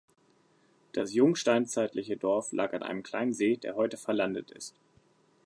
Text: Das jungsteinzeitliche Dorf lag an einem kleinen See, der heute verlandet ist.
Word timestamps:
Das 0.93 1.13
jungsteinzeitliche 1.13 2.17
Dorf 2.17 2.51
lag 2.53 2.73
an 2.73 2.81
einem 2.81 3.03
kleinen 3.03 3.33
See, 3.35 3.57
der 3.57 3.75
heute 3.75 3.97
verlandet 3.97 4.49
ist. 4.49 4.73